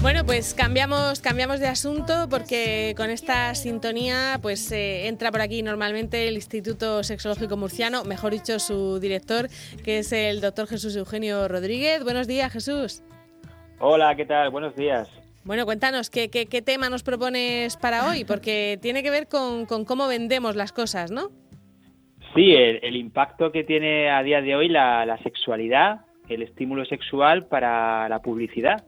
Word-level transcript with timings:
Bueno, 0.00 0.24
pues 0.24 0.54
cambiamos, 0.54 1.20
cambiamos 1.20 1.58
de 1.58 1.66
asunto 1.66 2.28
porque 2.30 2.94
con 2.96 3.10
esta 3.10 3.56
sintonía 3.56 4.38
pues 4.40 4.70
eh, 4.70 5.08
entra 5.08 5.32
por 5.32 5.40
aquí 5.40 5.60
normalmente 5.62 6.28
el 6.28 6.34
Instituto 6.34 7.02
Sexológico 7.02 7.56
Murciano, 7.56 8.04
mejor 8.04 8.30
dicho 8.30 8.60
su 8.60 9.00
director, 9.00 9.48
que 9.84 9.98
es 9.98 10.12
el 10.12 10.40
doctor 10.40 10.68
Jesús 10.68 10.94
Eugenio 10.94 11.48
Rodríguez. 11.48 12.04
Buenos 12.04 12.28
días, 12.28 12.52
Jesús. 12.52 13.02
Hola, 13.80 14.14
¿qué 14.14 14.24
tal? 14.24 14.50
Buenos 14.50 14.76
días. 14.76 15.08
Bueno, 15.42 15.64
cuéntanos, 15.64 16.10
¿qué, 16.10 16.30
qué, 16.30 16.62
tema 16.62 16.88
nos 16.90 17.02
propones 17.02 17.76
para 17.76 18.08
hoy? 18.08 18.24
Porque 18.24 18.78
tiene 18.80 19.02
que 19.02 19.10
ver 19.10 19.26
con, 19.26 19.66
cómo 19.66 20.06
vendemos 20.06 20.54
las 20.54 20.72
cosas, 20.72 21.10
¿no? 21.10 21.30
Sí, 22.36 22.54
el, 22.54 22.94
impacto 22.94 23.50
que 23.50 23.64
tiene 23.64 24.10
a 24.10 24.22
día 24.22 24.42
de 24.42 24.54
hoy 24.54 24.68
la 24.68 25.18
sexualidad, 25.24 26.02
el 26.28 26.42
estímulo 26.42 26.84
sexual 26.84 27.46
para 27.46 28.08
la 28.08 28.20
publicidad 28.20 28.84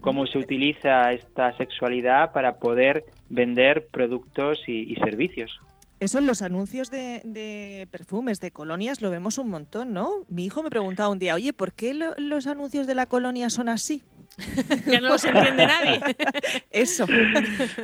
cómo 0.00 0.26
se 0.26 0.38
utiliza 0.38 1.12
esta 1.12 1.56
sexualidad 1.56 2.32
para 2.32 2.58
poder 2.58 3.04
vender 3.28 3.88
productos 3.90 4.62
y, 4.66 4.94
servicios. 4.96 5.60
Eso 6.00 6.18
en 6.18 6.26
los 6.26 6.42
anuncios 6.42 6.90
de, 6.90 7.88
perfumes, 7.90 8.40
de 8.40 8.52
colonias, 8.52 9.02
lo 9.02 9.10
vemos 9.10 9.38
un 9.38 9.50
montón, 9.50 9.92
¿no? 9.92 10.10
Mi 10.28 10.44
hijo 10.44 10.62
me 10.62 10.70
preguntaba 10.70 11.08
un 11.08 11.18
día, 11.18 11.34
oye, 11.34 11.52
¿por 11.52 11.72
qué 11.72 11.94
los 12.16 12.46
anuncios 12.46 12.86
de 12.86 12.94
la 12.94 13.06
colonia 13.06 13.50
son 13.50 13.68
así? 13.68 14.02
que 14.84 15.00
no 15.00 15.08
los 15.08 15.24
entiende 15.24 15.66
nadie. 15.66 16.00
Eso. 16.70 17.06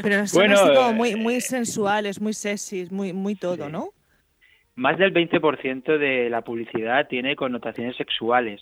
Pero 0.03 0.27
son 0.27 0.53
así 0.53 0.75
como 0.75 0.93
muy, 0.93 1.17
muy 1.17 1.41
sensuales, 1.41 2.21
muy 2.21 2.35
sexys, 2.35 2.93
muy, 2.93 3.13
muy 3.13 3.35
todo, 3.35 3.69
¿no? 3.69 3.89
Más 4.77 4.99
del 4.99 5.13
20% 5.13 5.99
de 5.99 6.31
la 6.31 6.43
publicidad 6.43 7.07
tiene 7.09 7.37
connotaciones 7.37 7.97
sexuales. 7.97 8.61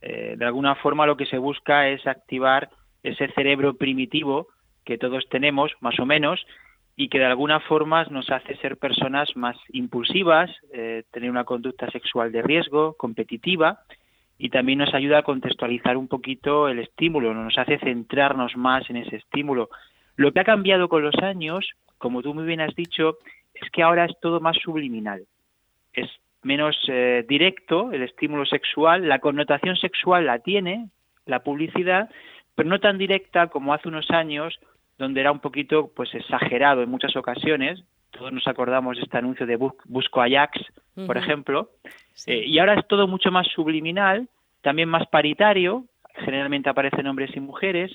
Eh, 0.00 0.34
de 0.36 0.44
alguna 0.44 0.74
forma 0.76 1.06
lo 1.06 1.16
que 1.16 1.26
se 1.26 1.38
busca 1.38 1.88
es 1.88 2.06
activar 2.06 2.70
ese 3.02 3.28
cerebro 3.28 3.74
primitivo 3.74 4.48
que 4.84 4.98
todos 4.98 5.28
tenemos, 5.28 5.72
más 5.80 5.98
o 6.00 6.06
menos, 6.06 6.44
y 6.96 7.08
que 7.08 7.18
de 7.18 7.26
alguna 7.26 7.60
forma 7.60 8.04
nos 8.04 8.30
hace 8.30 8.56
ser 8.56 8.76
personas 8.76 9.36
más 9.36 9.56
impulsivas, 9.72 10.50
eh, 10.72 11.04
tener 11.12 11.30
una 11.30 11.44
conducta 11.44 11.90
sexual 11.90 12.32
de 12.32 12.42
riesgo, 12.42 12.94
competitiva, 12.94 13.80
y 14.38 14.50
también 14.50 14.78
nos 14.78 14.94
ayuda 14.94 15.18
a 15.18 15.22
contextualizar 15.22 15.96
un 15.96 16.08
poquito 16.08 16.68
el 16.68 16.78
estímulo, 16.78 17.34
nos 17.34 17.58
hace 17.58 17.78
centrarnos 17.78 18.56
más 18.56 18.88
en 18.90 18.96
ese 18.96 19.16
estímulo. 19.16 19.68
Lo 20.16 20.32
que 20.32 20.40
ha 20.40 20.44
cambiado 20.44 20.88
con 20.88 21.02
los 21.02 21.14
años, 21.22 21.70
como 21.98 22.22
tú 22.22 22.34
muy 22.34 22.44
bien 22.44 22.60
has 22.60 22.74
dicho, 22.74 23.18
es 23.54 23.68
que 23.70 23.82
ahora 23.82 24.04
es 24.04 24.12
todo 24.20 24.40
más 24.40 24.56
subliminal. 24.56 25.24
Es 25.92 26.08
menos 26.48 26.76
eh, 26.88 27.26
directo 27.28 27.92
el 27.92 28.02
estímulo 28.02 28.46
sexual, 28.46 29.06
la 29.06 29.18
connotación 29.18 29.76
sexual 29.76 30.24
la 30.24 30.38
tiene 30.38 30.88
la 31.26 31.40
publicidad, 31.44 32.08
pero 32.54 32.70
no 32.70 32.80
tan 32.80 32.96
directa 32.96 33.48
como 33.48 33.74
hace 33.74 33.88
unos 33.88 34.10
años, 34.10 34.58
donde 34.96 35.20
era 35.20 35.30
un 35.30 35.40
poquito 35.40 35.92
pues 35.94 36.12
exagerado 36.14 36.82
en 36.82 36.90
muchas 36.90 37.14
ocasiones. 37.16 37.84
Todos 38.10 38.32
nos 38.32 38.48
acordamos 38.48 38.96
de 38.96 39.02
este 39.02 39.18
anuncio 39.18 39.46
de 39.46 39.56
Busco 39.56 40.22
Ajax, 40.22 40.58
por 41.06 41.18
ejemplo. 41.18 41.70
Eh, 42.26 42.44
y 42.46 42.58
ahora 42.58 42.74
es 42.74 42.88
todo 42.88 43.06
mucho 43.06 43.30
más 43.30 43.46
subliminal, 43.48 44.26
también 44.62 44.88
más 44.88 45.06
paritario, 45.08 45.84
generalmente 46.14 46.70
aparecen 46.70 47.06
hombres 47.06 47.30
y 47.36 47.40
mujeres, 47.40 47.92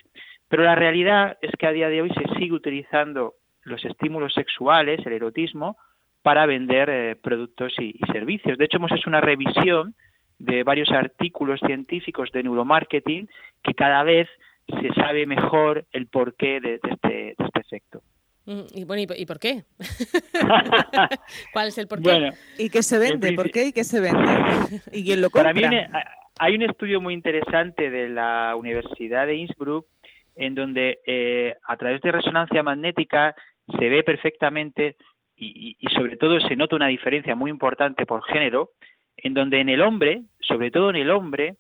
pero 0.48 0.64
la 0.64 0.76
realidad 0.76 1.40
es 1.42 1.52
que 1.58 1.66
a 1.66 1.72
día 1.72 1.90
de 1.90 2.04
hoy 2.04 2.12
se 2.12 2.40
sigue 2.40 2.54
utilizando 2.54 3.34
los 3.64 3.84
estímulos 3.84 4.34
sexuales, 4.34 5.04
el 5.06 5.14
erotismo, 5.14 5.76
para 6.24 6.46
vender 6.46 6.90
eh, 6.90 7.16
productos 7.16 7.74
y, 7.80 8.00
servicios. 8.12 8.58
De 8.58 8.66
hecho, 8.66 8.78
hemos 8.78 8.92
hecho 8.92 9.10
una 9.10 9.22
revisión 9.22 9.94
de 10.40 10.64
varios 10.64 10.90
artículos 10.92 11.60
científicos 11.60 12.32
de 12.32 12.44
neuromarketing 12.44 13.30
que 13.62 13.74
cada 13.74 14.04
vez 14.04 14.28
se 14.68 14.94
sabe 14.94 15.26
mejor 15.26 15.86
el 15.92 16.08
porqué 16.08 16.60
de, 16.60 16.80
este, 16.82 17.36
este, 17.38 17.60
efecto. 17.60 18.02
Mm, 18.46 18.62
y 18.74 18.84
bueno, 18.86 19.14
¿y, 19.16 19.26
por 19.26 19.40
qué? 19.40 19.64
¿Cuál 21.54 21.68
es 21.68 21.78
el 21.78 21.88
porqué? 21.88 22.32
¿Y 22.58 22.70
qué 22.70 22.82
se 22.82 22.98
vende? 22.98 23.34
¿Por 23.34 23.52
qué 23.52 23.68
y 23.68 23.74
qué 23.74 23.84
se 23.84 24.00
vende? 24.00 24.82
¿Y 24.92 25.04
quién 25.04 25.22
lo 25.22 25.30
compra? 25.30 25.54
Para 25.54 25.70
mí 25.70 25.78
hay 26.40 26.56
un 26.56 26.64
estudio 26.64 27.00
muy 27.00 27.14
interesante 27.14 27.90
de 27.90 28.10
la 28.10 28.56
Universidad 28.56 29.28
de 29.28 29.36
Innsbruck 29.36 29.86
en 30.36 30.56
donde 30.56 31.00
eh, 31.06 31.56
a 31.68 31.78
través 31.78 32.02
de 32.02 32.12
resonancia 32.12 32.64
magnética 32.64 33.36
se 33.78 33.90
ve 33.90 34.04
perfectamente 34.04 34.96
y, 35.44 35.88
sobre 35.96 36.18
todo 36.18 36.40
se 36.40 36.56
nota 36.56 36.76
una 36.76 36.88
diferencia 36.88 37.36
muy 37.36 37.52
importante 37.52 38.06
por 38.06 38.24
género, 38.24 38.70
en 39.18 39.34
donde 39.34 39.60
en 39.60 39.70
el 39.70 39.82
hombre, 39.82 40.24
sobre 40.40 40.72
todo 40.72 40.90
en 40.90 40.96
el 40.96 41.12
hombre, 41.12 41.56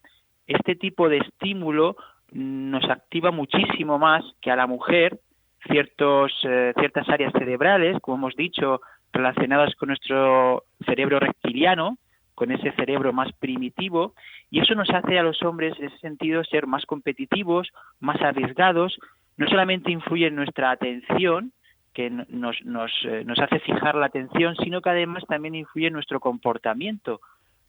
este 0.47 0.75
tipo 0.75 1.09
de 1.09 1.17
estímulo 1.17 1.95
nos 2.31 2.89
activa 2.89 3.31
muchísimo 3.31 3.99
más 3.99 4.23
que 4.41 4.51
a 4.51 4.55
la 4.55 4.67
mujer 4.67 5.19
ciertos, 5.67 6.31
eh, 6.43 6.73
ciertas 6.77 7.07
áreas 7.09 7.31
cerebrales, 7.33 7.97
como 8.01 8.17
hemos 8.17 8.35
dicho, 8.35 8.81
relacionadas 9.13 9.75
con 9.75 9.87
nuestro 9.87 10.63
cerebro 10.85 11.19
reptiliano, 11.19 11.97
con 12.35 12.51
ese 12.51 12.71
cerebro 12.71 13.13
más 13.13 13.31
primitivo, 13.33 14.13
y 14.49 14.59
eso 14.59 14.73
nos 14.75 14.89
hace 14.89 15.19
a 15.19 15.23
los 15.23 15.41
hombres 15.43 15.77
en 15.79 15.85
ese 15.85 15.97
sentido 15.99 16.43
ser 16.43 16.65
más 16.67 16.85
competitivos, 16.85 17.69
más 17.99 18.19
arriesgados, 18.21 18.97
no 19.37 19.47
solamente 19.47 19.91
influye 19.91 20.27
en 20.27 20.35
nuestra 20.35 20.71
atención, 20.71 21.53
que 21.93 22.09
nos, 22.09 22.63
nos, 22.65 22.91
eh, 23.05 23.23
nos 23.25 23.39
hace 23.39 23.59
fijar 23.59 23.95
la 23.95 24.07
atención, 24.07 24.55
sino 24.55 24.81
que 24.81 24.89
además 24.89 25.23
también 25.27 25.55
influye 25.55 25.87
en 25.87 25.93
nuestro 25.93 26.19
comportamiento. 26.19 27.21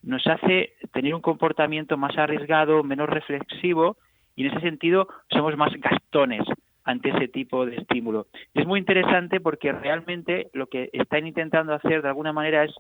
Nos 0.02 0.26
hace 0.26 0.74
tener 0.92 1.14
un 1.14 1.20
comportamiento 1.20 1.96
más 1.96 2.16
arriesgado, 2.16 2.82
menos 2.82 3.08
reflexivo 3.08 3.96
y 4.36 4.46
en 4.46 4.52
ese 4.52 4.60
sentido 4.60 5.08
somos 5.30 5.56
más 5.56 5.72
gastones 5.74 6.42
ante 6.84 7.10
ese 7.10 7.28
tipo 7.28 7.64
de 7.66 7.76
estímulo. 7.76 8.26
Es 8.52 8.66
muy 8.66 8.78
interesante 8.78 9.40
porque 9.40 9.72
realmente 9.72 10.48
lo 10.52 10.66
que 10.66 10.90
están 10.92 11.26
intentando 11.26 11.72
hacer 11.72 12.02
de 12.02 12.08
alguna 12.08 12.32
manera 12.32 12.64
es 12.64 12.74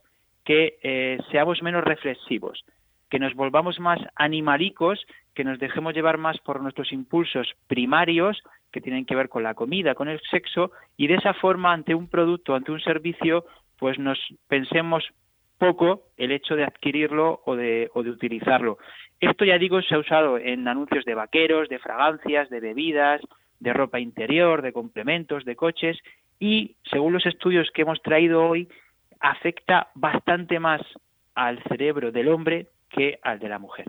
que 0.44 0.78
eh, 0.82 1.18
seamos 1.30 1.62
menos 1.62 1.84
reflexivos, 1.84 2.64
que 3.08 3.18
nos 3.18 3.34
volvamos 3.34 3.80
más 3.80 3.98
animalicos, 4.14 5.04
que 5.34 5.44
nos 5.44 5.58
dejemos 5.58 5.94
llevar 5.94 6.18
más 6.18 6.38
por 6.38 6.60
nuestros 6.60 6.92
impulsos 6.92 7.54
primarios 7.66 8.42
que 8.74 8.80
tienen 8.80 9.06
que 9.06 9.14
ver 9.14 9.28
con 9.28 9.44
la 9.44 9.54
comida, 9.54 9.94
con 9.94 10.08
el 10.08 10.20
sexo, 10.32 10.72
y 10.96 11.06
de 11.06 11.14
esa 11.14 11.32
forma 11.32 11.72
ante 11.72 11.94
un 11.94 12.08
producto, 12.08 12.56
ante 12.56 12.72
un 12.72 12.80
servicio, 12.80 13.44
pues 13.78 14.00
nos 14.00 14.18
pensemos 14.48 15.04
poco 15.58 16.08
el 16.16 16.32
hecho 16.32 16.56
de 16.56 16.64
adquirirlo 16.64 17.40
o 17.46 17.54
de, 17.54 17.88
o 17.94 18.02
de 18.02 18.10
utilizarlo. 18.10 18.78
Esto 19.20 19.44
ya 19.44 19.58
digo 19.58 19.80
se 19.80 19.94
ha 19.94 19.98
usado 19.98 20.38
en 20.38 20.66
anuncios 20.66 21.04
de 21.04 21.14
vaqueros, 21.14 21.68
de 21.68 21.78
fragancias, 21.78 22.50
de 22.50 22.58
bebidas, 22.58 23.20
de 23.60 23.72
ropa 23.72 24.00
interior, 24.00 24.60
de 24.60 24.72
complementos, 24.72 25.44
de 25.44 25.54
coches 25.54 25.96
y 26.40 26.74
según 26.90 27.12
los 27.12 27.24
estudios 27.26 27.70
que 27.72 27.82
hemos 27.82 28.02
traído 28.02 28.44
hoy 28.44 28.68
afecta 29.20 29.92
bastante 29.94 30.58
más 30.58 30.82
al 31.36 31.62
cerebro 31.62 32.10
del 32.10 32.28
hombre 32.28 32.66
que 32.90 33.20
al 33.22 33.38
de 33.38 33.48
la 33.48 33.60
mujer. 33.60 33.86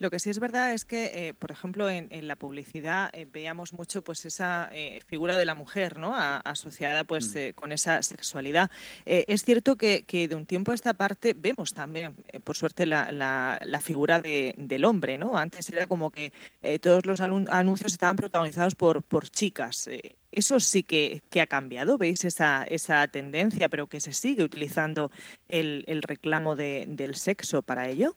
Lo 0.00 0.10
que 0.10 0.18
sí 0.18 0.30
es 0.30 0.38
verdad 0.38 0.72
es 0.72 0.86
que, 0.86 1.28
eh, 1.28 1.34
por 1.34 1.50
ejemplo, 1.50 1.90
en, 1.90 2.08
la 2.26 2.34
publicidad 2.34 3.10
eh, 3.12 3.26
veíamos 3.30 3.74
mucho 3.74 4.02
pues 4.02 4.24
esa 4.24 4.70
eh, 4.72 5.00
figura 5.06 5.36
de 5.36 5.44
la 5.44 5.54
mujer, 5.54 5.98
¿no? 5.98 6.14
asociada 6.16 7.04
pues 7.04 7.34
mm. 7.34 7.52
con 7.54 7.70
esa 7.70 8.02
sexualidad. 8.02 8.70
es 9.04 9.44
cierto 9.44 9.76
que, 9.76 10.02
de 10.10 10.34
un 10.34 10.46
tiempo 10.46 10.72
a 10.72 10.74
esta 10.74 10.94
parte 10.94 11.34
vemos 11.36 11.74
también, 11.74 12.14
por 12.44 12.56
suerte, 12.56 12.86
la, 12.86 13.82
figura 13.82 14.22
del 14.22 14.84
hombre, 14.86 15.18
¿no? 15.18 15.36
Antes 15.36 15.68
era 15.68 15.86
como 15.86 16.10
que 16.10 16.32
todos 16.80 17.04
los 17.04 17.20
anuncios 17.20 17.92
estaban 17.92 18.16
protagonizados 18.16 18.74
por, 18.74 19.02
por 19.02 19.28
chicas. 19.28 19.86
Eso 20.32 20.60
sí 20.60 20.82
que, 20.82 21.22
ha 21.38 21.46
cambiado, 21.46 21.98
¿veis 21.98 22.24
esa, 22.24 22.64
esa 22.64 23.06
tendencia, 23.08 23.68
pero 23.68 23.86
que 23.86 24.00
se 24.00 24.14
sigue 24.14 24.44
utilizando 24.44 25.10
el, 25.48 25.84
reclamo 26.02 26.56
del 26.56 27.14
sexo 27.16 27.60
para 27.60 27.88
ello? 27.88 28.16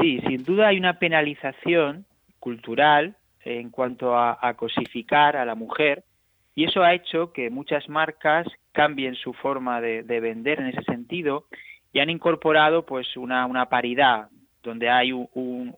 Sí, 0.00 0.20
sin 0.26 0.44
duda 0.44 0.68
hay 0.68 0.78
una 0.78 0.98
penalización 0.98 2.06
cultural 2.40 3.16
en 3.44 3.70
cuanto 3.70 4.18
a, 4.18 4.54
cosificar 4.54 5.36
a 5.36 5.44
la 5.44 5.54
mujer 5.54 6.04
y 6.54 6.64
eso 6.64 6.82
ha 6.82 6.94
hecho 6.94 7.32
que 7.32 7.50
muchas 7.50 7.88
marcas 7.88 8.46
cambien 8.72 9.14
su 9.14 9.32
forma 9.34 9.80
de, 9.80 10.02
vender 10.02 10.60
en 10.60 10.66
ese 10.66 10.82
sentido 10.84 11.46
y 11.92 12.00
han 12.00 12.10
incorporado 12.10 12.86
pues 12.86 13.16
una, 13.16 13.46
una 13.46 13.66
paridad 13.66 14.28
donde 14.62 14.88
hay 14.88 15.12
un, 15.12 15.28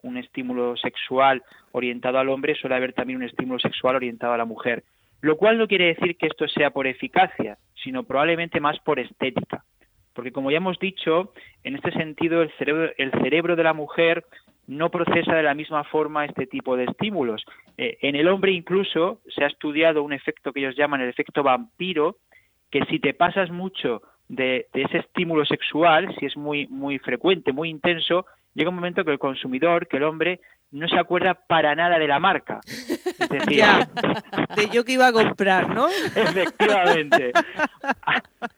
un, 0.03 0.17
estímulo 0.17 0.77
sexual 0.77 1.43
orientado 1.73 2.19
al 2.19 2.29
hombre 2.29 2.55
suele 2.55 2.77
haber 2.77 2.93
también 2.93 3.19
un 3.19 3.25
estímulo 3.25 3.59
sexual 3.59 3.97
orientado 3.97 4.33
a 4.33 4.39
la 4.39 4.45
mujer. 4.45 4.85
Lo 5.21 5.37
cual 5.37 5.59
no 5.59 5.67
quiere 5.67 5.87
decir 5.87 6.17
que 6.17 6.27
esto 6.27 6.47
sea 6.47 6.71
por 6.71 6.87
eficacia 6.87 7.59
sino 7.83 8.05
probablemente 8.05 8.61
más 8.61 8.79
por 8.81 8.99
estética 8.99 9.65
porque 10.17 10.33
como 10.33 10.51
ya 10.51 10.57
hemos 10.57 10.79
dicho, 10.81 11.33
en 11.63 11.77
este 11.77 11.93
sentido 11.93 12.43
el 12.43 12.51
cerebro, 12.59 12.91
el 12.97 13.13
cerebro 13.13 13.55
de 13.55 13.63
la 13.63 13.75
mujer 13.75 14.25
no 14.67 14.91
procesa 14.91 15.35
de 15.35 15.43
la 15.43 15.55
misma 15.55 15.85
forma 15.85 16.25
este 16.25 16.47
tipo 16.47 16.77
de 16.77 16.85
estímulos. 16.85 17.45
Eh, 17.77 17.99
en 18.01 18.17
el 18.17 18.27
hombre 18.27 18.53
incluso 18.53 19.21
se 19.29 19.45
ha 19.45 19.47
estudiado 19.47 20.03
un 20.03 20.13
efecto 20.13 20.53
que 20.53 20.61
ellos 20.61 20.75
llaman 20.75 21.03
el 21.03 21.09
efecto 21.11 21.43
vampiro, 21.43 22.17
que 22.71 22.85
si 22.87 22.99
te 22.99 23.15
pasas 23.15 23.51
mucho 23.51 24.03
de, 24.29 24.67
ese 24.73 24.99
estímulo 24.99 25.45
sexual, 25.45 26.13
si 26.19 26.27
es 26.27 26.37
muy, 26.37 26.67
muy 26.67 26.99
frecuente, 26.99 27.53
muy 27.53 27.69
intenso, 27.69 28.27
llega 28.55 28.71
un 28.71 28.77
momento 28.77 29.05
que 29.05 29.13
el 29.13 29.19
consumidor, 29.19 29.87
que 29.87 29.99
el 29.99 30.03
hombre, 30.03 30.41
no 30.71 30.89
se 30.89 30.99
acuerda 30.99 31.35
para 31.35 31.75
nada 31.75 31.99
de 31.99 32.07
la 32.07 32.19
marca. 32.19 32.61
Es 32.67 33.29
decir, 33.31 33.65
de 34.57 34.69
yo 34.73 34.85
que 34.85 34.93
iba 34.93 35.09
a 35.09 35.13
comprar, 35.13 35.69
¿no? 35.69 35.89
Efectivamente. 36.17 37.33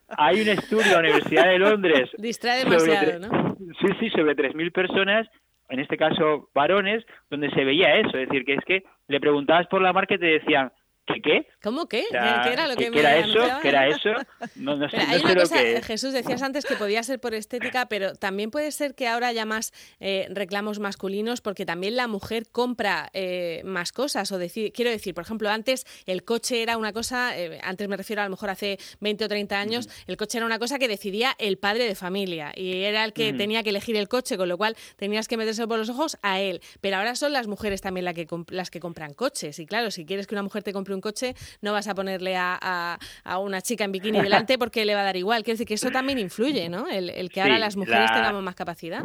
Hay 0.09 0.41
un 0.41 0.49
estudio 0.49 0.85
de 0.85 0.91
la 0.91 0.99
Universidad 0.99 1.45
de 1.45 1.59
Londres. 1.59 2.09
Distrae 2.17 2.65
demasiado, 2.65 3.19
¿no? 3.19 3.55
Sí, 3.79 3.87
sí, 3.99 4.09
sobre 4.09 4.35
3.000 4.35 4.71
personas, 4.71 5.27
en 5.69 5.79
este 5.79 5.97
caso 5.97 6.49
varones, 6.53 7.05
donde 7.29 7.49
se 7.51 7.63
veía 7.63 7.95
eso. 7.95 8.17
Es 8.17 8.27
decir, 8.27 8.43
que 8.45 8.55
es 8.55 8.65
que 8.65 8.83
le 9.07 9.19
preguntabas 9.19 9.67
por 9.67 9.81
la 9.81 9.93
marca 9.93 10.15
y 10.15 10.19
te 10.19 10.25
decían, 10.25 10.71
¿Qué 11.13 11.21
qué? 11.21 11.47
¿Cómo 11.63 11.87
qué? 11.87 12.05
¿Qué 12.11 12.17
era 12.53 12.67
lo 12.67 12.75
que, 12.75 12.91
me 12.91 12.99
era 12.99 13.17
eso? 13.17 13.39
¿Qué 13.61 13.69
era 13.69 13.87
eso? 13.87 14.09
No, 14.55 14.75
no 14.75 14.87
sé, 14.89 14.97
hay 14.97 15.21
una 15.21 15.35
cosa, 15.35 15.57
Jesús, 15.81 16.13
decías 16.13 16.41
antes 16.43 16.65
que 16.65 16.75
podía 16.75 17.01
ser 17.01 17.19
por 17.19 17.33
estética, 17.33 17.87
pero 17.87 18.13
también 18.13 18.51
puede 18.51 18.71
ser 18.71 18.93
que 18.93 19.07
ahora 19.07 19.27
haya 19.27 19.43
más 19.45 19.73
eh, 19.99 20.27
reclamos 20.29 20.79
masculinos 20.79 21.41
porque 21.41 21.65
también 21.65 21.95
la 21.95 22.07
mujer 22.07 22.47
compra 22.51 23.09
eh, 23.13 23.61
más 23.65 23.91
cosas. 23.91 24.31
o 24.31 24.37
decir, 24.37 24.71
Quiero 24.71 24.91
decir, 24.91 25.15
por 25.15 25.23
ejemplo, 25.23 25.49
antes 25.49 25.85
el 26.05 26.23
coche 26.23 26.61
era 26.61 26.77
una 26.77 26.93
cosa, 26.93 27.37
eh, 27.37 27.59
antes 27.63 27.87
me 27.87 27.97
refiero 27.97 28.21
a 28.21 28.25
lo 28.25 28.31
mejor 28.31 28.51
hace 28.51 28.77
20 28.99 29.25
o 29.25 29.27
30 29.27 29.59
años, 29.59 29.89
el 30.05 30.15
coche 30.15 30.37
era 30.37 30.45
una 30.45 30.59
cosa 30.59 30.77
que 30.77 30.87
decidía 30.87 31.35
el 31.39 31.57
padre 31.57 31.85
de 31.85 31.95
familia 31.95 32.51
y 32.55 32.83
era 32.83 33.03
el 33.03 33.13
que 33.13 33.33
tenía 33.33 33.63
que 33.63 33.71
elegir 33.71 33.95
el 33.95 34.07
coche, 34.07 34.37
con 34.37 34.47
lo 34.47 34.57
cual 34.57 34.75
tenías 34.95 35.27
que 35.27 35.37
meterse 35.37 35.67
por 35.67 35.79
los 35.79 35.89
ojos 35.89 36.17
a 36.21 36.39
él. 36.39 36.61
Pero 36.81 36.97
ahora 36.97 37.15
son 37.15 37.33
las 37.33 37.47
mujeres 37.47 37.81
también 37.81 38.05
la 38.05 38.13
que 38.13 38.27
las 38.49 38.69
que 38.69 38.79
compran 38.79 39.13
coches. 39.13 39.57
Y 39.57 39.65
claro, 39.65 39.89
si 39.91 40.05
quieres 40.05 40.27
que 40.27 40.35
una 40.35 40.43
mujer 40.43 40.63
te 40.63 40.71
compre 40.73 40.93
un 40.93 40.98
coche, 41.01 41.33
no 41.61 41.73
vas 41.73 41.87
a 41.87 41.95
ponerle 41.95 42.35
a, 42.37 42.97
una 43.39 43.61
chica 43.61 43.83
en 43.83 43.91
bikini 43.91 44.21
delante 44.21 44.57
porque 44.59 44.85
le 44.85 44.95
va 44.95 45.01
a 45.01 45.05
dar 45.05 45.17
igual. 45.17 45.43
Quiero 45.43 45.55
decir 45.55 45.67
que 45.67 45.75
eso 45.75 45.91
también 45.91 46.19
influye, 46.19 46.69
¿no? 46.69 46.87
El, 46.87 47.29
que 47.29 47.41
ahora 47.41 47.59
las 47.59 47.75
mujeres 47.77 48.11
tengamos 48.11 48.43
más 48.43 48.55
capacidad. 48.55 49.03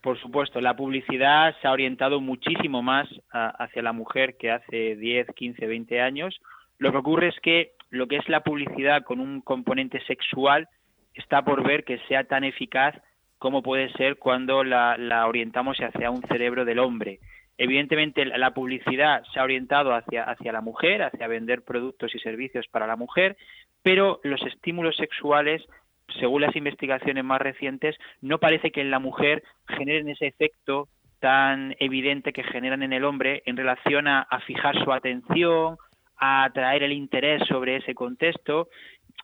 Por 0.00 0.20
supuesto, 0.20 0.60
la 0.60 0.76
publicidad 0.76 1.54
se 1.60 1.66
ha 1.66 1.72
orientado 1.72 2.20
muchísimo 2.20 2.82
más 2.82 3.08
hacia 3.30 3.82
la 3.82 3.92
mujer 3.92 4.36
que 4.36 4.50
hace 4.50 4.96
10, 4.96 5.28
15, 5.34 5.66
20 5.66 6.00
años. 6.00 6.40
Lo 6.78 6.92
que 6.92 6.98
ocurre 6.98 7.28
es 7.28 7.40
que 7.42 7.72
lo 7.90 8.06
que 8.06 8.16
es 8.16 8.28
la 8.28 8.42
publicidad 8.42 9.02
con 9.02 9.20
un 9.20 9.40
componente 9.40 10.00
sexual 10.06 10.68
está 11.14 11.42
por 11.42 11.66
ver 11.66 11.84
que 11.84 11.98
sea 12.08 12.24
tan 12.24 12.44
eficaz 12.44 12.94
como 13.38 13.62
puede 13.62 13.90
ser 13.92 14.16
cuando 14.16 14.64
la, 14.64 14.96
la 14.98 15.26
orientamos 15.26 15.78
hacia 15.78 16.10
un 16.10 16.22
cerebro 16.22 16.64
del 16.64 16.80
hombre. 16.80 17.20
Evidentemente, 17.58 18.24
la 18.24 18.54
publicidad 18.54 19.24
se 19.32 19.40
ha 19.40 19.42
orientado 19.42 19.92
hacia, 19.92 20.22
hacia 20.22 20.52
la 20.52 20.60
mujer, 20.60 21.02
hacia 21.02 21.26
vender 21.26 21.62
productos 21.62 22.14
y 22.14 22.20
servicios 22.20 22.66
para 22.68 22.86
la 22.86 22.94
mujer, 22.94 23.36
pero 23.82 24.20
los 24.22 24.40
estímulos 24.42 24.96
sexuales, 24.96 25.66
según 26.20 26.42
las 26.42 26.54
investigaciones 26.54 27.24
más 27.24 27.40
recientes, 27.40 27.96
no 28.20 28.38
parece 28.38 28.70
que 28.70 28.80
en 28.80 28.92
la 28.92 29.00
mujer 29.00 29.42
generen 29.66 30.08
ese 30.08 30.28
efecto 30.28 30.88
tan 31.18 31.74
evidente 31.80 32.32
que 32.32 32.44
generan 32.44 32.84
en 32.84 32.92
el 32.92 33.04
hombre 33.04 33.42
en 33.44 33.56
relación 33.56 34.06
a, 34.06 34.26
fijar 34.46 34.82
su 34.84 34.92
atención, 34.92 35.76
a 36.16 36.44
atraer 36.44 36.84
el 36.84 36.92
interés 36.92 37.42
sobre 37.48 37.76
ese 37.76 37.92
contexto. 37.92 38.68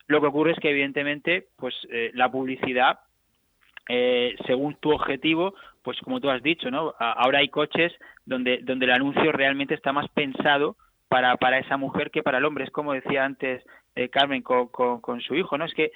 Lo 0.09 0.21
que 0.21 0.27
ocurre 0.27 0.53
es 0.53 0.59
que, 0.59 0.71
evidentemente, 0.71 1.47
pues 1.57 1.75
eh, 1.91 2.11
la 2.15 2.33
publicidad, 2.33 2.99
eh, 3.89 4.35
según 4.45 4.75
tu 4.77 4.93
objetivo, 4.93 5.55
pues 5.83 6.01
como 6.01 6.19
tú 6.19 6.31
has 6.31 6.43
dicho, 6.43 6.71
¿no? 6.71 6.95
Ahora 6.99 7.39
hay 7.39 7.49
coches 7.49 7.93
donde, 8.27 8.61
donde 8.63 8.87
el 8.87 8.93
anuncio 8.93 9.33
realmente 9.33 9.75
está 9.75 9.93
más 9.93 10.09
pensado 10.11 10.77
para, 11.09 11.37
para 11.37 11.59
esa 11.59 11.77
mujer 11.77 12.11
que 12.11 12.23
para 12.23 12.39
el 12.39 12.45
hombre. 12.45 12.65
Es 12.65 12.71
como 12.71 12.93
decía 12.93 13.25
antes 13.25 13.63
eh, 13.95 14.09
Carmen 14.09 14.43
con, 14.43 14.69
con, 14.69 15.21
su 15.21 15.35
hijo, 15.35 15.57
¿no? 15.59 15.65
Es 15.65 15.75
que 15.75 15.93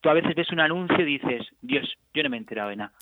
tú 0.00 0.08
a 0.08 0.14
veces 0.14 0.34
ves 0.34 0.50
un 0.50 0.60
anuncio 0.60 1.00
y 1.00 1.18
dices, 1.18 1.46
Dios, 1.60 1.86
yo 2.14 2.22
no 2.22 2.30
me 2.30 2.36
he 2.36 2.40
enterado 2.40 2.70
de 2.70 2.76
nada. 2.76 2.92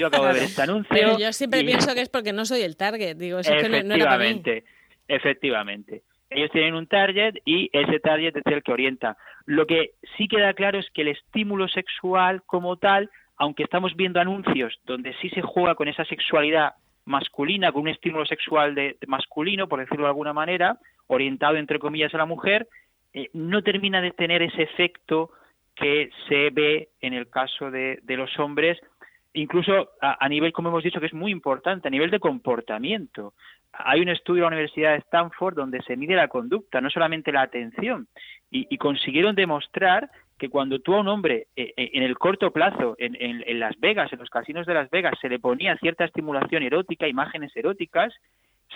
Yo 0.00 0.06
acabo 0.06 0.26
de 0.26 0.34
ver 0.34 0.42
este 0.44 0.62
anuncio. 0.62 0.88
Pero 0.90 1.18
yo 1.18 1.32
siempre 1.32 1.64
pienso 1.64 1.94
que 1.94 2.02
es 2.02 2.08
porque 2.08 2.32
no 2.32 2.44
soy 2.44 2.62
el 2.62 2.76
target, 2.76 3.16
digo, 3.16 3.40
eso 3.40 3.54
es 3.54 3.62
que 3.62 3.84
no 3.84 3.94
era 3.94 4.04
para 4.04 4.18
mí. 4.18 4.42
Efectivamente. 5.08 6.02
Ellos 6.30 6.50
tienen 6.50 6.74
un 6.74 6.86
target 6.86 7.34
y 7.44 7.68
ese 7.74 8.00
target 8.00 8.34
es 8.34 8.46
el 8.46 8.62
que 8.62 8.72
orienta. 8.72 9.18
Lo 9.44 9.66
que 9.66 9.92
sí 10.16 10.28
queda 10.28 10.54
claro 10.54 10.78
es 10.78 10.88
que 10.94 11.02
el 11.02 11.08
estímulo 11.08 11.68
sexual 11.68 12.42
como 12.46 12.76
tal 12.76 13.10
aunque 13.36 13.64
estamos 13.64 13.96
viendo 13.96 14.20
anuncios 14.20 14.78
donde 14.84 15.14
sí 15.20 15.28
se 15.30 15.42
juega 15.42 15.74
con 15.74 15.88
esa 15.88 16.04
sexualidad 16.04 16.74
masculina, 17.04 17.72
con 17.72 17.82
un 17.82 17.88
estímulo 17.88 18.24
sexual 18.26 18.74
de, 18.74 18.96
masculino, 19.06 19.68
por 19.68 19.80
decirlo 19.80 20.04
de 20.04 20.10
alguna 20.10 20.32
manera, 20.32 20.78
orientado 21.06 21.56
entre 21.56 21.78
comillas 21.78 22.14
a 22.14 22.18
la 22.18 22.26
mujer, 22.26 22.68
eh, 23.12 23.28
no 23.32 23.62
termina 23.62 24.00
de 24.00 24.12
tener 24.12 24.42
ese 24.42 24.62
efecto 24.62 25.30
que 25.74 26.10
se 26.28 26.50
ve 26.50 26.90
en 27.00 27.14
el 27.14 27.28
caso 27.28 27.70
de, 27.70 28.00
los 28.06 28.38
hombres, 28.38 28.78
incluso 29.32 29.90
a, 30.00 30.28
nivel, 30.28 30.52
como 30.52 30.68
hemos 30.68 30.84
dicho, 30.84 31.00
que 31.00 31.06
es 31.06 31.14
muy 31.14 31.32
importante, 31.32 31.88
a 31.88 31.90
nivel 31.90 32.10
de 32.10 32.20
comportamiento. 32.20 33.32
Hay 33.72 34.00
un 34.00 34.10
estudio 34.10 34.44
de 34.44 34.50
la 34.50 34.56
Universidad 34.56 34.92
de 34.92 34.98
Stanford 34.98 35.54
donde 35.54 35.82
se 35.82 35.96
mide 35.96 36.14
la 36.14 36.28
conducta, 36.28 36.80
no 36.80 36.90
solamente 36.90 37.32
la 37.32 37.42
atención, 37.42 38.06
y 38.50 38.76
consiguieron 38.76 39.34
demostrar 39.34 40.10
que 40.38 40.48
cuando 40.48 40.80
tú 40.80 40.94
a 40.94 41.00
un 41.00 41.08
hombre 41.08 41.46
eh, 41.56 41.72
eh, 41.76 41.90
en 41.94 42.02
el 42.02 42.18
corto 42.18 42.50
plazo, 42.52 42.96
en, 42.98 43.16
en, 43.18 43.60
Las 43.60 43.78
Vegas, 43.78 44.12
en 44.12 44.18
los 44.18 44.30
casinos 44.30 44.66
de 44.66 44.74
Las 44.74 44.90
Vegas, 44.90 45.14
se 45.20 45.28
le 45.28 45.38
ponía 45.38 45.76
cierta 45.76 46.04
estimulación 46.04 46.62
erótica, 46.62 47.06
imágenes 47.06 47.56
eróticas, 47.56 48.12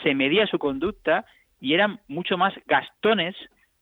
se 0.02 0.14
medía 0.14 0.46
su 0.46 0.58
conducta 0.58 1.24
y 1.60 1.74
eran 1.74 2.00
mucho 2.08 2.36
más 2.36 2.54
gastones, 2.66 3.34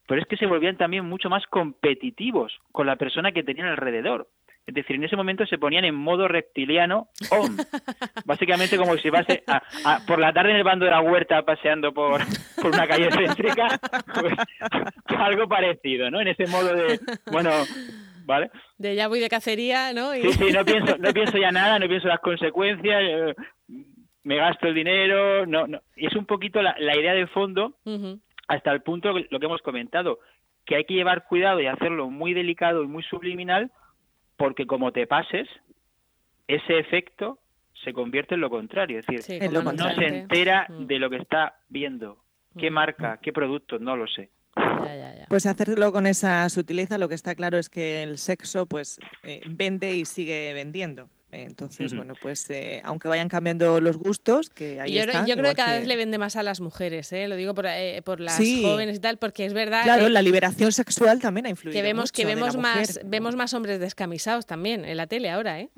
pero 0.06 0.20
es 0.20 0.26
que 0.26 0.36
se 0.36 0.46
volvían 0.46 0.76
también 0.76 1.04
mucho 1.04 1.28
más 1.28 1.46
competitivos 1.46 2.52
con 2.72 2.86
la 2.86 2.96
persona 2.96 3.32
que 3.32 3.42
tenían 3.42 3.68
alrededor. 3.68 4.28
Es 4.66 4.74
decir, 4.74 4.96
en 4.96 5.04
ese 5.04 5.16
momento 5.16 5.44
se 5.46 5.58
ponían 5.58 5.84
en 5.84 5.94
modo 5.94 6.26
reptiliano 6.26 7.08
on. 7.30 7.56
Básicamente 8.24 8.78
como 8.78 8.96
si 8.96 9.10
vas 9.10 9.26
a, 9.46 10.00
por 10.06 10.18
la 10.18 10.32
tarde 10.32 10.52
en 10.52 10.56
el 10.56 10.64
bando 10.64 10.86
de 10.86 10.90
la 10.90 11.02
huerta 11.02 11.42
paseando 11.42 11.92
por, 11.92 12.22
por 12.60 12.72
una 12.72 12.86
calle 12.86 13.10
céntrica, 13.10 13.78
pues, 14.20 14.34
algo 15.18 15.46
parecido, 15.46 16.10
¿no? 16.10 16.20
En 16.20 16.28
ese 16.28 16.46
modo 16.46 16.74
de, 16.74 16.98
bueno, 17.30 17.50
¿vale? 18.24 18.50
De 18.78 18.94
ya 18.94 19.08
voy 19.08 19.20
de 19.20 19.28
cacería, 19.28 19.92
¿no? 19.92 20.12
Sí, 20.12 20.32
sí, 20.32 20.52
no 20.52 20.64
pienso, 20.64 20.96
no 20.98 21.12
pienso 21.12 21.36
ya 21.36 21.50
nada, 21.50 21.78
no 21.78 21.86
pienso 21.86 22.08
las 22.08 22.20
consecuencias, 22.20 23.02
eh, 23.02 23.34
me 24.22 24.36
gasto 24.36 24.66
el 24.68 24.74
dinero, 24.74 25.44
no, 25.44 25.66
no. 25.66 25.82
Y 25.94 26.06
es 26.06 26.16
un 26.16 26.24
poquito 26.24 26.62
la, 26.62 26.74
idea 26.96 27.12
de 27.12 27.26
fondo, 27.26 27.76
hasta 28.48 28.72
el 28.72 28.80
punto, 28.80 29.12
lo 29.12 29.38
que 29.38 29.46
hemos 29.46 29.60
comentado, 29.60 30.20
que 30.64 30.76
hay 30.76 30.84
que 30.84 30.94
llevar 30.94 31.26
cuidado 31.26 31.60
y 31.60 31.66
hacerlo 31.66 32.08
muy 32.08 32.32
delicado 32.32 32.82
y 32.82 32.86
muy 32.86 33.02
subliminal, 33.02 33.70
porque 34.36 34.66
como 34.66 34.92
te 34.92 35.06
pases, 35.06 35.48
ese 36.48 36.78
efecto 36.78 37.38
se 37.84 37.92
convierte 37.92 38.34
en 38.34 38.40
lo 38.40 38.50
contrario, 38.50 39.00
es 39.00 39.06
decir, 39.06 39.50
no 39.50 39.94
se 39.94 40.06
entera 40.06 40.66
mm. 40.68 40.86
de 40.86 40.98
lo 40.98 41.10
que 41.10 41.16
está 41.16 41.60
viendo, 41.68 42.18
qué 42.58 42.70
mm. 42.70 42.74
marca, 42.74 43.18
qué 43.22 43.32
producto, 43.32 43.78
no 43.78 43.96
lo 43.96 44.06
sé. 44.06 44.30
Pues 45.28 45.46
hacerlo 45.46 45.92
con 45.92 46.06
esa 46.06 46.48
sutileza, 46.48 46.98
lo 46.98 47.08
que 47.08 47.14
está 47.14 47.34
claro 47.34 47.58
es 47.58 47.68
que 47.68 48.02
el 48.02 48.18
sexo 48.18 48.66
pues 48.66 48.98
eh, 49.22 49.40
vende 49.46 49.94
y 49.94 50.04
sigue 50.04 50.52
vendiendo. 50.54 51.08
Entonces, 51.42 51.94
bueno, 51.94 52.14
pues 52.20 52.48
eh, 52.50 52.80
aunque 52.84 53.08
vayan 53.08 53.28
cambiando 53.28 53.80
los 53.80 53.96
gustos, 53.96 54.50
que 54.50 54.80
ahí 54.80 54.94
yo, 54.94 55.02
están, 55.02 55.26
yo 55.26 55.36
creo 55.36 55.50
que 55.50 55.56
cada 55.56 55.78
vez 55.78 55.86
le 55.86 55.96
vende 55.96 56.18
más 56.18 56.36
a 56.36 56.42
las 56.42 56.60
mujeres, 56.60 57.12
¿eh? 57.12 57.28
lo 57.28 57.36
digo 57.36 57.54
por, 57.54 57.66
eh, 57.66 58.00
por 58.04 58.20
las 58.20 58.38
jóvenes 58.38 58.98
y 58.98 59.00
tal, 59.00 59.18
porque 59.18 59.44
es 59.44 59.52
verdad. 59.52 59.82
Claro, 59.82 60.08
la 60.08 60.22
liberación 60.22 60.72
sexual 60.72 61.20
también 61.20 61.46
ha 61.46 61.50
influido. 61.50 61.76
Que 61.76 61.82
vemos, 61.82 62.12
que 62.12 62.24
vemos, 62.24 62.56
más, 62.56 63.00
vemos 63.04 63.36
más 63.36 63.52
hombres 63.54 63.80
descamisados 63.80 64.46
también 64.46 64.84
en 64.84 64.96
la 64.96 65.06
tele 65.06 65.30
ahora, 65.30 65.60
¿eh? 65.60 65.68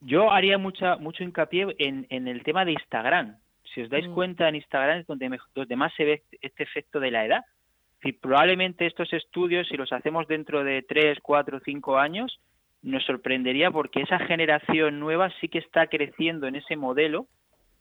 Yo 0.00 0.30
haría 0.30 0.58
mucha, 0.58 0.96
mucho 0.96 1.24
hincapié 1.24 1.74
en, 1.78 2.06
en 2.10 2.28
el 2.28 2.42
tema 2.42 2.64
de 2.64 2.72
Instagram. 2.72 3.36
Si 3.74 3.82
os 3.82 3.90
dais 3.90 4.08
mm. 4.08 4.14
cuenta, 4.14 4.48
en 4.48 4.56
Instagram 4.56 5.00
es 5.00 5.06
donde, 5.06 5.38
donde 5.54 5.76
más 5.76 5.92
se 5.96 6.04
ve 6.04 6.22
este 6.40 6.62
efecto 6.62 7.00
de 7.00 7.10
la 7.10 7.24
edad. 7.24 7.44
Si 8.02 8.12
probablemente 8.12 8.86
estos 8.86 9.12
estudios, 9.12 9.66
si 9.68 9.76
los 9.76 9.92
hacemos 9.92 10.28
dentro 10.28 10.62
de 10.62 10.82
3, 10.82 11.18
4, 11.20 11.60
5 11.64 11.98
años, 11.98 12.40
nos 12.82 13.04
sorprendería 13.04 13.70
porque 13.70 14.02
esa 14.02 14.18
generación 14.18 15.00
nueva 15.00 15.30
sí 15.40 15.48
que 15.48 15.58
está 15.58 15.86
creciendo 15.88 16.46
en 16.46 16.56
ese 16.56 16.76
modelo 16.76 17.26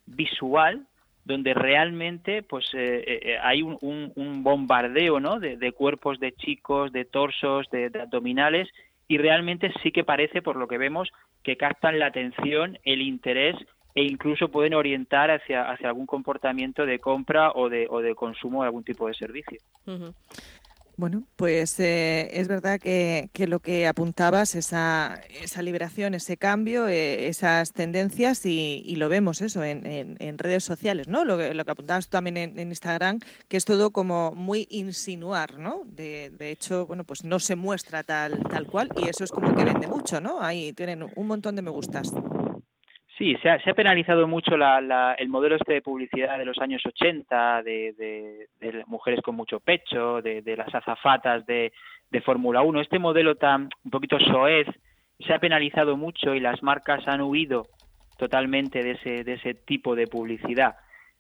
visual 0.05 0.87
donde 1.27 1.53
realmente 1.53 2.41
pues 2.41 2.73
eh, 2.73 3.03
eh, 3.05 3.19
eh, 3.23 3.37
hay 3.43 3.61
un, 3.61 3.77
un, 4.15 4.43
bombardeo 4.43 5.19
¿no? 5.19 5.39
de, 5.39 5.71
cuerpos 5.73 6.19
de 6.19 6.31
chicos, 6.31 6.93
de 6.93 7.03
torsos, 7.03 7.69
de, 7.69 7.91
abdominales 8.01 8.69
y 9.09 9.17
realmente 9.17 9.71
sí 9.83 9.91
que 9.91 10.05
parece, 10.05 10.41
por 10.41 10.55
lo 10.55 10.67
que 10.67 10.77
vemos, 10.77 11.09
que 11.43 11.57
captan 11.57 11.99
la 11.99 12.07
atención, 12.07 12.79
el 12.83 13.01
interés 13.01 13.55
e 13.93 14.03
incluso 14.03 14.49
pueden 14.49 14.73
orientar 14.73 15.29
hacia, 15.29 15.69
hacia 15.69 15.89
algún 15.89 16.05
comportamiento 16.05 16.85
de 16.85 16.99
compra 16.99 17.51
o 17.51 17.67
de, 17.67 17.87
o 17.89 18.01
de 18.01 18.15
consumo 18.15 18.61
de 18.61 18.67
algún 18.67 18.83
tipo 18.83 19.07
de 19.07 19.13
servicio. 19.13 19.59
Bueno, 20.97 21.27
pues 21.35 21.79
eh, 21.79 22.27
es 22.33 22.47
verdad 22.47 22.79
que, 22.79 23.29
lo 23.47 23.59
que 23.59 23.85
apuntabas, 23.85 24.55
esa, 24.55 25.21
esa 25.43 25.61
liberación, 25.61 26.15
ese 26.15 26.37
cambio, 26.37 26.87
eh, 26.87 27.27
esas 27.27 27.71
tendencias, 27.71 28.43
y, 28.47 28.95
lo 28.95 29.07
vemos 29.07 29.43
eso 29.43 29.63
en, 29.63 29.85
en, 29.85 30.37
redes 30.39 30.63
sociales, 30.63 31.07
¿no? 31.07 31.23
Lo 31.23 31.37
que, 31.37 31.53
lo 31.53 31.65
que 31.65 31.71
apuntabas 31.71 32.09
también 32.09 32.37
en, 32.37 32.59
Instagram, 32.59 33.19
que 33.47 33.57
es 33.57 33.65
todo 33.65 33.91
como 33.91 34.31
muy 34.31 34.65
insinuar, 34.71 35.59
¿no? 35.59 35.83
De, 35.85 36.31
de, 36.31 36.49
hecho, 36.49 36.87
bueno, 36.87 37.03
pues 37.03 37.23
no 37.23 37.37
se 37.37 37.55
muestra 37.55 38.01
tal, 38.01 38.41
tal 38.49 38.65
cual, 38.65 38.89
y 38.97 39.07
eso 39.07 39.23
es 39.23 39.29
como 39.29 39.55
que 39.55 39.63
vende 39.65 39.85
mucho, 39.87 40.19
¿no? 40.19 40.41
Ahí 40.41 40.73
tienen 40.73 41.05
un 41.15 41.27
montón 41.27 41.55
de 41.55 41.61
me 41.61 41.69
gustas. 41.69 42.11
Sí, 43.17 43.35
se 43.41 43.49
ha, 43.49 43.73
penalizado 43.73 44.27
mucho 44.27 44.53
el 44.53 45.29
modelo 45.29 45.55
este 45.55 45.73
de 45.73 45.81
publicidad 45.81 46.37
de 46.37 46.45
los 46.45 46.59
años 46.59 46.85
80, 46.85 47.63
de, 47.63 48.47
mujeres 48.85 49.21
con 49.21 49.35
mucho 49.35 49.59
pecho, 49.59 50.21
de, 50.21 50.55
las 50.55 50.73
azafatas 50.73 51.43
de, 51.47 51.71
Fórmula 52.23 52.61
1. 52.61 52.79
Este 52.81 52.99
modelo 52.99 53.35
tan 53.35 53.69
un 53.83 53.91
poquito 53.91 54.19
soez 54.19 54.67
se 55.19 55.33
ha 55.33 55.39
penalizado 55.39 55.97
mucho 55.97 56.35
y 56.35 56.39
las 56.39 56.61
marcas 56.61 57.07
han 57.07 57.21
huido 57.21 57.65
totalmente 58.17 58.83
de 58.83 58.91
ese, 58.91 59.23
de 59.23 59.33
ese 59.33 59.55
tipo 59.55 59.95
de 59.95 60.05
publicidad. 60.05 60.75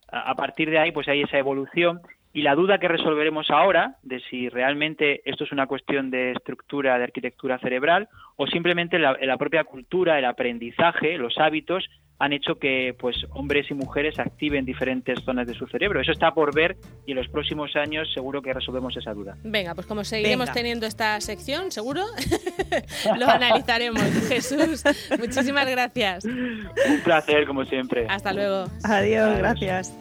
A 0.09 0.35
partir 0.35 0.69
de 0.69 0.77
ahí, 0.77 0.91
pues 0.91 1.07
hay 1.07 1.21
esa 1.21 1.39
evolución 1.39 2.01
y 2.37 2.43
la 2.43 2.53
duda 2.53 2.77
que 2.77 2.87
resolveremos 2.87 3.49
ahora 3.49 3.95
de 4.03 4.19
si 4.29 4.47
realmente 4.47 5.21
esto 5.25 5.43
es 5.43 5.51
una 5.51 5.65
cuestión 5.65 6.11
de 6.11 6.33
estructura, 6.33 6.95
de 6.99 7.05
arquitectura 7.05 7.57
cerebral 7.57 8.09
o 8.35 8.45
simplemente 8.45 8.99
la, 8.99 9.17
la 9.19 9.37
propia 9.37 9.63
cultura, 9.63 10.19
el 10.19 10.25
aprendizaje, 10.25 11.17
los 11.17 11.39
hábitos 11.39 11.89
han 12.19 12.33
hecho 12.33 12.59
que 12.59 12.95
pues 12.99 13.15
hombres 13.31 13.71
y 13.71 13.73
mujeres 13.73 14.19
activen 14.19 14.65
diferentes 14.65 15.17
zonas 15.23 15.47
de 15.47 15.55
su 15.55 15.65
cerebro. 15.65 15.99
Eso 15.99 16.11
está 16.11 16.31
por 16.31 16.53
ver 16.53 16.77
y 17.07 17.13
en 17.13 17.17
los 17.17 17.27
próximos 17.27 17.75
años 17.75 18.07
seguro 18.13 18.43
que 18.43 18.53
resolvemos 18.53 18.95
esa 18.95 19.15
duda. 19.15 19.35
Venga, 19.43 19.73
pues 19.73 19.87
como 19.87 20.03
seguiremos 20.03 20.51
teniendo 20.51 20.85
esta 20.85 21.19
sección, 21.21 21.71
seguro 21.71 22.03
lo 23.17 23.27
analizaremos. 23.27 24.03
Jesús, 24.27 24.83
muchísimas 25.17 25.67
gracias. 25.67 26.23
Un 26.23 27.01
placer, 27.03 27.47
como 27.47 27.65
siempre. 27.65 28.05
Hasta 28.07 28.31
luego. 28.31 28.65
Adiós, 28.83 29.39
gracias. 29.39 29.97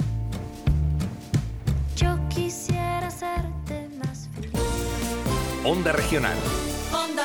Onda 5.67 5.91
Regional. 5.91 6.37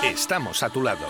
Estamos 0.03 0.63
a 0.63 0.69
tu 0.71 0.81
lado. 0.81 1.05